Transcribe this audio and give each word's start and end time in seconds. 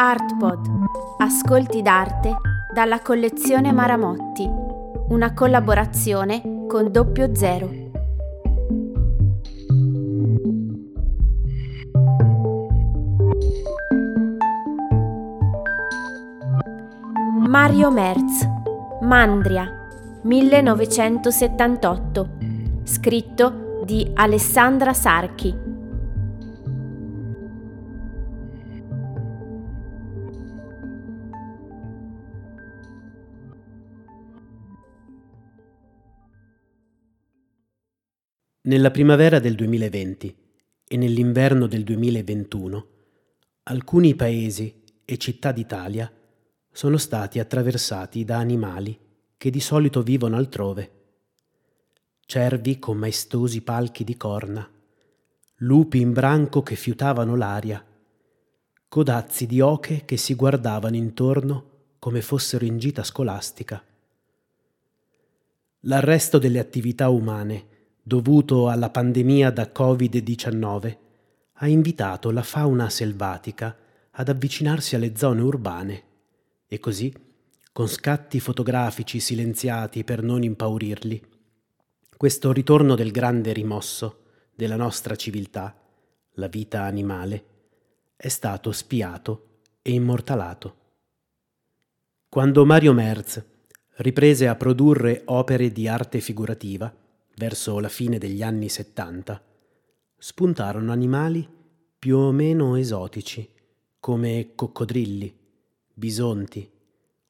Artpod. 0.00 0.60
Ascolti 1.18 1.82
d'arte 1.82 2.36
dalla 2.72 3.02
collezione 3.02 3.72
Maramotti. 3.72 4.48
Una 5.08 5.34
collaborazione 5.34 6.66
con 6.68 6.92
Doppio 6.92 7.34
Zero. 7.34 7.68
Mario 17.48 17.90
Merz. 17.90 18.46
Mandria. 19.00 19.68
1978. 20.22 22.28
Scritto 22.84 23.82
di 23.84 24.08
Alessandra 24.14 24.92
Sarchi. 24.92 25.67
Nella 38.68 38.90
primavera 38.90 39.38
del 39.38 39.54
2020 39.54 40.36
e 40.86 40.96
nell'inverno 40.98 41.66
del 41.66 41.84
2021 41.84 42.86
alcuni 43.62 44.14
paesi 44.14 44.84
e 45.06 45.16
città 45.16 45.52
d'Italia 45.52 46.12
sono 46.70 46.98
stati 46.98 47.38
attraversati 47.38 48.26
da 48.26 48.36
animali 48.36 48.98
che 49.38 49.48
di 49.48 49.60
solito 49.60 50.02
vivono 50.02 50.36
altrove. 50.36 50.90
Cervi 52.26 52.78
con 52.78 52.98
maestosi 52.98 53.62
palchi 53.62 54.04
di 54.04 54.18
corna, 54.18 54.70
lupi 55.60 56.02
in 56.02 56.12
branco 56.12 56.62
che 56.62 56.76
fiutavano 56.76 57.36
l'aria, 57.36 57.82
codazzi 58.86 59.46
di 59.46 59.62
oche 59.62 60.04
che 60.04 60.18
si 60.18 60.34
guardavano 60.34 60.96
intorno 60.96 61.70
come 61.98 62.20
fossero 62.20 62.66
in 62.66 62.76
gita 62.76 63.02
scolastica. 63.02 63.82
L'arresto 65.80 66.36
delle 66.36 66.58
attività 66.58 67.08
umane 67.08 67.76
dovuto 68.08 68.70
alla 68.70 68.88
pandemia 68.88 69.50
da 69.50 69.70
Covid-19, 69.70 70.96
ha 71.52 71.68
invitato 71.68 72.30
la 72.30 72.42
fauna 72.42 72.88
selvatica 72.88 73.76
ad 74.12 74.30
avvicinarsi 74.30 74.96
alle 74.96 75.14
zone 75.14 75.42
urbane 75.42 76.02
e 76.66 76.78
così, 76.80 77.14
con 77.70 77.86
scatti 77.86 78.40
fotografici 78.40 79.20
silenziati 79.20 80.04
per 80.04 80.22
non 80.22 80.42
impaurirli, 80.42 81.22
questo 82.16 82.50
ritorno 82.50 82.94
del 82.94 83.10
grande 83.10 83.52
rimosso 83.52 84.22
della 84.54 84.76
nostra 84.76 85.14
civiltà, 85.14 85.78
la 86.32 86.48
vita 86.48 86.84
animale, 86.84 87.44
è 88.16 88.28
stato 88.28 88.72
spiato 88.72 89.60
e 89.82 89.92
immortalato. 89.92 90.76
Quando 92.30 92.64
Mario 92.64 92.94
Merz 92.94 93.44
riprese 93.96 94.48
a 94.48 94.56
produrre 94.56 95.22
opere 95.26 95.70
di 95.70 95.86
arte 95.86 96.20
figurativa, 96.20 96.90
verso 97.38 97.78
la 97.78 97.88
fine 97.88 98.18
degli 98.18 98.42
anni 98.42 98.68
70, 98.68 99.40
spuntarono 100.18 100.90
animali 100.90 101.48
più 101.96 102.16
o 102.16 102.32
meno 102.32 102.74
esotici, 102.74 103.48
come 104.00 104.52
coccodrilli, 104.56 105.34
bisonti 105.94 106.68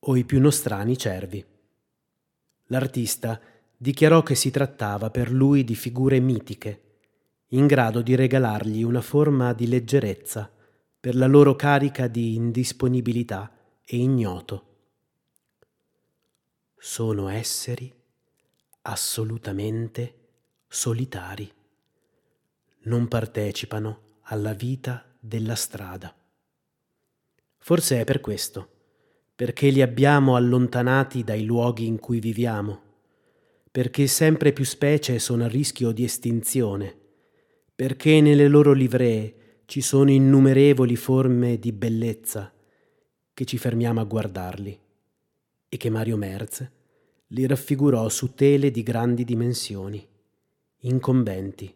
o 0.00 0.16
i 0.16 0.24
più 0.24 0.40
nostrani 0.40 0.98
cervi. 0.98 1.44
L'artista 2.66 3.40
dichiarò 3.76 4.22
che 4.24 4.34
si 4.34 4.50
trattava 4.50 5.10
per 5.10 5.30
lui 5.30 5.62
di 5.62 5.76
figure 5.76 6.18
mitiche, 6.18 6.80
in 7.48 7.66
grado 7.66 8.02
di 8.02 8.16
regalargli 8.16 8.82
una 8.82 9.02
forma 9.02 9.52
di 9.52 9.68
leggerezza 9.68 10.50
per 10.98 11.14
la 11.14 11.26
loro 11.26 11.54
carica 11.54 12.08
di 12.08 12.34
indisponibilità 12.34 13.52
e 13.84 13.96
ignoto. 13.98 14.66
Sono 16.76 17.28
esseri 17.28 17.92
assolutamente 18.82 20.14
solitari. 20.66 21.50
Non 22.84 23.06
partecipano 23.08 24.18
alla 24.22 24.54
vita 24.54 25.04
della 25.18 25.54
strada. 25.54 26.14
Forse 27.58 28.00
è 28.00 28.04
per 28.04 28.20
questo, 28.20 28.68
perché 29.36 29.70
li 29.70 29.82
abbiamo 29.82 30.34
allontanati 30.34 31.22
dai 31.22 31.44
luoghi 31.44 31.86
in 31.86 32.00
cui 32.00 32.18
viviamo, 32.18 32.80
perché 33.70 34.06
sempre 34.06 34.52
più 34.52 34.64
specie 34.64 35.18
sono 35.18 35.44
a 35.44 35.48
rischio 35.48 35.92
di 35.92 36.04
estinzione, 36.04 36.96
perché 37.74 38.20
nelle 38.20 38.48
loro 38.48 38.72
livree 38.72 39.62
ci 39.66 39.80
sono 39.80 40.10
innumerevoli 40.10 40.96
forme 40.96 41.58
di 41.58 41.72
bellezza 41.72 42.52
che 43.32 43.44
ci 43.44 43.58
fermiamo 43.58 44.00
a 44.00 44.04
guardarli 44.04 44.80
e 45.68 45.76
che 45.76 45.88
Mario 45.88 46.16
Merz 46.16 46.68
li 47.32 47.46
raffigurò 47.46 48.08
su 48.08 48.34
tele 48.34 48.70
di 48.70 48.82
grandi 48.82 49.24
dimensioni, 49.24 50.06
incombenti, 50.80 51.74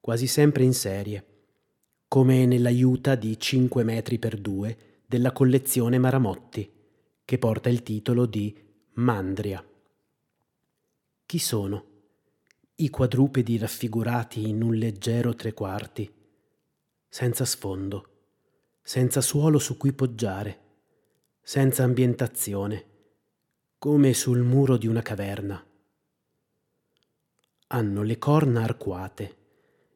quasi 0.00 0.28
sempre 0.28 0.62
in 0.62 0.72
serie, 0.74 1.24
come 2.06 2.46
nell'aiuta 2.46 3.16
di 3.16 3.38
5 3.38 3.82
metri 3.82 4.18
per 4.20 4.36
2 4.38 4.78
della 5.04 5.32
collezione 5.32 5.98
Maramotti, 5.98 6.70
che 7.24 7.38
porta 7.38 7.68
il 7.68 7.82
titolo 7.82 8.26
di 8.26 8.56
Mandria. 8.94 9.64
Chi 11.26 11.38
sono? 11.38 11.84
I 12.76 12.88
quadrupedi 12.88 13.58
raffigurati 13.58 14.48
in 14.48 14.62
un 14.62 14.74
leggero 14.74 15.34
tre 15.34 15.52
quarti, 15.52 16.08
senza 17.08 17.44
sfondo, 17.44 18.08
senza 18.82 19.20
suolo 19.20 19.58
su 19.58 19.76
cui 19.76 19.92
poggiare, 19.92 20.60
senza 21.42 21.82
ambientazione 21.82 22.94
come 23.86 24.14
sul 24.14 24.40
muro 24.40 24.76
di 24.76 24.88
una 24.88 25.00
caverna. 25.00 25.64
Hanno 27.68 28.02
le 28.02 28.18
corna 28.18 28.64
arcuate 28.64 29.36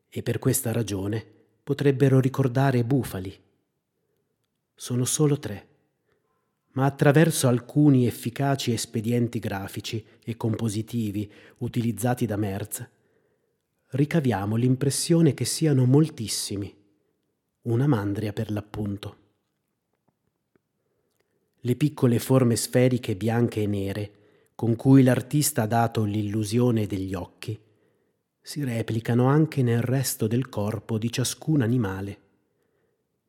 e 0.09 0.23
per 0.23 0.39
questa 0.39 0.71
ragione 0.71 1.27
potrebbero 1.65 2.21
ricordare 2.21 2.85
bufali. 2.85 3.37
Sono 4.77 5.05
solo 5.05 5.41
tre, 5.41 5.67
ma 6.75 6.85
attraverso 6.85 7.49
alcuni 7.49 8.07
efficaci 8.07 8.73
espedienti 8.73 9.41
grafici 9.41 10.07
e 10.25 10.37
compositivi 10.37 11.29
utilizzati 11.59 12.27
da 12.27 12.37
Merz, 12.37 12.89
ricaviamo 13.89 14.55
l'impressione 14.55 15.35
che 15.35 15.45
siano 15.45 15.85
moltissimi, 15.85 16.73
una 17.63 17.89
mandria 17.89 18.33
per 18.33 18.53
l'appunto. 18.53 19.30
Le 21.63 21.77
piccole 21.77 22.19
forme 22.19 22.57
sferiche 22.57 23.17
bianche 23.17 23.63
e 23.63 23.67
nere, 23.67 24.13
con 24.55 24.77
cui 24.77 25.03
l'artista 25.03 25.63
ha 25.63 25.67
dato 25.67 26.05
l'illusione 26.05 26.87
degli 26.87 27.15
occhi, 27.15 27.59
si 28.41 28.65
replicano 28.65 29.27
anche 29.27 29.63
nel 29.63 29.83
resto 29.83 30.27
del 30.27 30.49
corpo 30.49 30.99
di 30.99 31.13
ciascun 31.13 31.61
animale. 31.61 32.21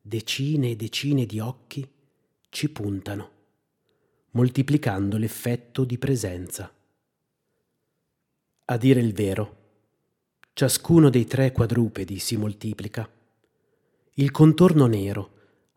Decine 0.00 0.70
e 0.70 0.76
decine 0.76 1.26
di 1.26 1.38
occhi 1.40 1.86
ci 2.48 2.68
puntano, 2.70 3.30
moltiplicando 4.30 5.16
l'effetto 5.16 5.84
di 5.84 5.98
presenza. 5.98 6.72
A 8.64 8.76
dire 8.78 9.00
il 9.00 9.12
vero, 9.12 9.56
ciascuno 10.54 11.10
dei 11.10 11.26
tre 11.26 11.52
quadrupedi 11.52 12.18
si 12.18 12.36
moltiplica. 12.36 13.08
Il 14.14 14.30
contorno 14.30 14.86
nero, 14.86 15.31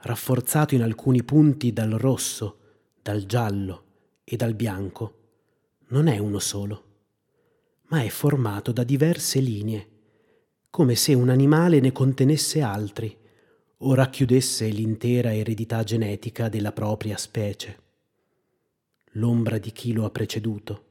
rafforzato 0.05 0.75
in 0.75 0.83
alcuni 0.83 1.23
punti 1.23 1.73
dal 1.73 1.89
rosso, 1.89 2.59
dal 3.01 3.25
giallo 3.25 3.83
e 4.23 4.35
dal 4.35 4.53
bianco, 4.53 5.13
non 5.87 6.05
è 6.07 6.19
uno 6.19 6.37
solo, 6.37 6.83
ma 7.87 8.03
è 8.03 8.09
formato 8.09 8.71
da 8.71 8.83
diverse 8.83 9.39
linee, 9.39 9.89
come 10.69 10.93
se 10.93 11.15
un 11.15 11.29
animale 11.29 11.79
ne 11.79 11.91
contenesse 11.91 12.61
altri 12.61 13.17
o 13.77 13.93
racchiudesse 13.95 14.67
l'intera 14.67 15.33
eredità 15.33 15.83
genetica 15.83 16.49
della 16.49 16.71
propria 16.71 17.17
specie. 17.17 17.79
L'ombra 19.13 19.57
di 19.57 19.71
chi 19.71 19.91
lo 19.91 20.05
ha 20.05 20.11
preceduto, 20.11 20.83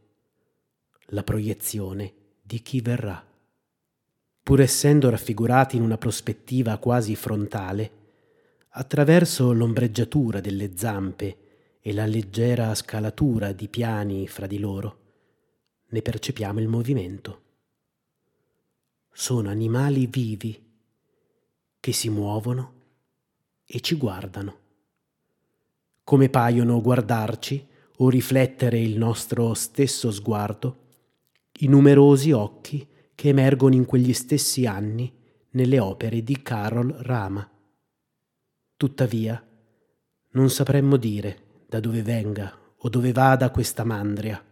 la 1.09 1.23
proiezione 1.23 2.13
di 2.43 2.61
chi 2.63 2.81
verrà. 2.81 3.25
Pur 4.43 4.61
essendo 4.61 5.09
raffigurati 5.09 5.77
in 5.77 5.83
una 5.83 5.99
prospettiva 5.99 6.79
quasi 6.79 7.15
frontale, 7.15 8.03
Attraverso 8.77 9.53
l'ombreggiatura 9.53 10.41
delle 10.41 10.77
zampe 10.77 11.37
e 11.81 11.93
la 11.93 12.07
leggera 12.07 12.75
scalatura 12.75 13.53
di 13.53 13.69
piani 13.69 14.27
fra 14.27 14.49
di 14.49 14.59
loro, 14.59 14.99
ne 15.91 16.03
percepiamo 16.03 16.59
il 16.59 16.67
movimento. 16.67 17.43
Sono 19.13 19.49
animali 19.49 20.09
vivi 20.09 20.61
che 21.79 21.93
si 21.93 22.09
muovono 22.09 22.73
e 23.65 23.79
ci 23.79 23.95
guardano. 23.95 24.59
Come 26.03 26.29
paiono 26.29 26.81
guardarci 26.81 27.65
o 27.99 28.09
riflettere 28.09 28.81
il 28.81 28.99
nostro 28.99 29.55
stesso 29.55 30.11
sguardo 30.11 30.79
i 31.61 31.69
numerosi 31.69 32.33
occhi 32.33 32.85
che 33.15 33.29
emergono 33.29 33.77
in 33.77 33.85
quegli 33.85 34.13
stessi 34.13 34.67
anni 34.67 35.13
nelle 35.51 35.79
opere 35.79 36.25
di 36.25 36.43
Carol 36.43 36.91
Rama. 36.91 37.49
Tuttavia, 38.77 39.43
Non 40.35 40.51
sapremmo 40.51 40.97
dire 40.97 41.63
da 41.69 41.79
dove 41.79 42.03
venga 42.03 42.59
o 42.77 42.89
dove 42.89 43.13
vada 43.13 43.51
questa 43.51 43.85
mandria. 43.85 44.45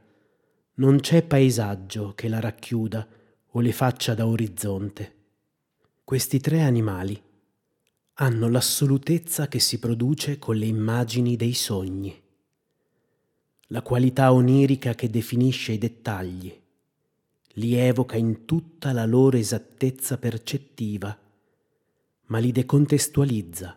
Non 0.75 1.01
c'è 1.01 1.25
paesaggio 1.25 2.13
che 2.15 2.29
la 2.29 2.39
racchiuda 2.39 3.07
o 3.47 3.61
le 3.61 3.73
faccia 3.73 4.15
da 4.15 4.27
orizzonte. 4.27 5.15
Questi 6.05 6.39
tre 6.39 6.63
animali 6.63 7.21
hanno 8.15 8.49
l'assolutezza 8.49 9.49
che 9.49 9.59
si 9.59 9.81
produce 9.81 10.39
con 10.39 10.55
le 10.55 10.67
immagini 10.67 11.35
dei 11.35 11.55
sogni, 11.55 12.23
la 13.69 13.83
qualità 13.83 14.33
onirica 14.33 14.95
che 14.95 15.11
definisce 15.11 15.73
i 15.73 15.79
dettagli, 15.79 16.61
li 17.55 17.75
evoca 17.75 18.17
in 18.17 18.45
tutta 18.45 18.93
la 18.93 19.05
loro 19.05 19.37
esattezza 19.37 20.17
percettiva, 20.17 21.19
ma 22.27 22.39
li 22.39 22.53
decontestualizza, 22.53 23.77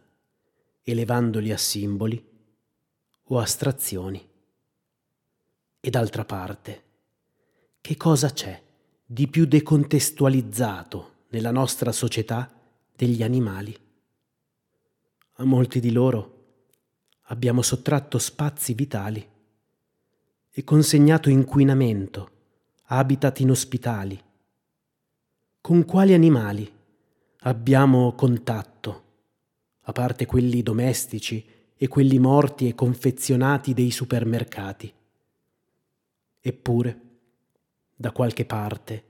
elevandoli 0.85 1.51
a 1.51 1.57
simboli 1.57 2.23
o 3.23 3.39
astrazioni. 3.39 4.29
E 5.79 5.89
d'altra 5.89 6.23
parte, 6.23 6.83
che 7.81 7.97
cosa 7.97 8.29
c'è 8.29 8.61
di 9.03 9.27
più 9.27 9.45
decontestualizzato 9.45 11.13
nella 11.29 11.51
nostra 11.51 11.91
società 11.91 12.51
degli 12.95 13.23
animali? 13.23 13.77
A 15.37 15.43
molti 15.43 15.79
di 15.79 15.91
loro 15.91 16.33
abbiamo 17.23 17.61
sottratto 17.61 18.19
spazi 18.19 18.73
vitali 18.73 19.27
e 20.51 20.63
consegnato 20.63 21.29
inquinamento 21.29 22.31
habitat 22.87 23.39
inospitali. 23.39 24.21
Con 25.59 25.85
quali 25.85 26.13
animali 26.13 26.71
abbiamo 27.39 28.13
contatto, 28.13 29.04
a 29.87 29.91
parte 29.91 30.25
quelli 30.25 30.63
domestici 30.63 31.45
e 31.75 31.87
quelli 31.87 32.19
morti 32.19 32.67
e 32.67 32.75
confezionati 32.75 33.73
dei 33.73 33.91
supermercati? 33.91 34.93
Eppure, 36.41 37.01
da 37.95 38.11
qualche 38.11 38.45
parte, 38.45 39.03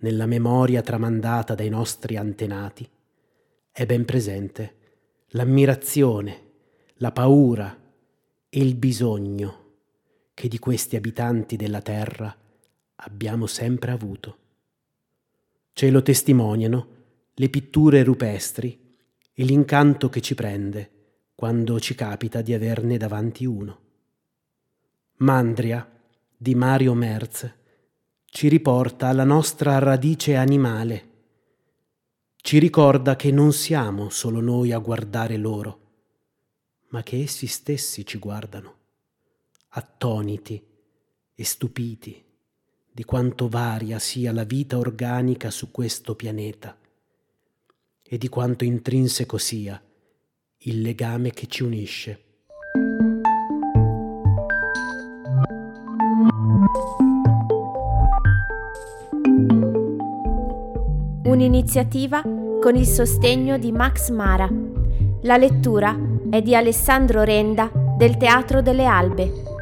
nella 0.00 0.26
memoria 0.26 0.82
tramandata 0.82 1.54
dai 1.54 1.68
nostri 1.68 2.16
antenati, 2.16 2.88
è 3.70 3.86
ben 3.86 4.04
presente 4.04 4.82
l'ammirazione, 5.28 6.42
la 6.96 7.10
paura 7.10 7.76
e 8.48 8.60
il 8.60 8.76
bisogno 8.76 9.62
che 10.32 10.48
di 10.48 10.58
questi 10.58 10.96
abitanti 10.96 11.56
della 11.56 11.80
terra 11.80 12.36
abbiamo 12.96 13.46
sempre 13.46 13.90
avuto. 13.90 14.38
Ce 15.72 15.90
lo 15.90 16.02
testimoniano 16.02 16.88
le 17.34 17.48
pitture 17.48 18.04
rupestri 18.04 18.78
e 19.34 19.44
l'incanto 19.44 20.08
che 20.08 20.20
ci 20.20 20.34
prende 20.34 20.90
quando 21.34 21.80
ci 21.80 21.94
capita 21.96 22.40
di 22.40 22.54
averne 22.54 22.96
davanti 22.96 23.44
uno. 23.44 23.80
Mandria 25.16 25.90
di 26.36 26.54
Mario 26.54 26.94
Merz 26.94 27.52
ci 28.26 28.48
riporta 28.48 29.08
alla 29.08 29.24
nostra 29.24 29.78
radice 29.78 30.36
animale, 30.36 31.10
ci 32.36 32.58
ricorda 32.58 33.16
che 33.16 33.32
non 33.32 33.52
siamo 33.52 34.10
solo 34.10 34.40
noi 34.40 34.70
a 34.72 34.78
guardare 34.78 35.36
loro, 35.36 35.80
ma 36.88 37.02
che 37.02 37.22
essi 37.22 37.46
stessi 37.46 38.06
ci 38.06 38.18
guardano, 38.18 38.74
attoniti 39.70 40.62
e 41.34 41.44
stupiti 41.44 42.22
di 42.92 43.04
quanto 43.04 43.48
varia 43.48 43.98
sia 43.98 44.32
la 44.32 44.44
vita 44.44 44.78
organica 44.78 45.50
su 45.50 45.72
questo 45.72 46.14
pianeta 46.14 46.78
e 48.14 48.18
di 48.18 48.28
quanto 48.28 48.62
intrinseco 48.62 49.38
sia 49.38 49.82
il 50.58 50.82
legame 50.82 51.32
che 51.32 51.48
ci 51.48 51.64
unisce. 51.64 52.20
Un'iniziativa 61.24 62.22
con 62.22 62.76
il 62.76 62.86
sostegno 62.86 63.58
di 63.58 63.72
Max 63.72 64.10
Mara. 64.10 64.48
La 65.22 65.36
lettura 65.36 65.98
è 66.30 66.40
di 66.40 66.54
Alessandro 66.54 67.24
Renda 67.24 67.68
del 67.98 68.16
Teatro 68.16 68.62
delle 68.62 68.84
Albe. 68.84 69.53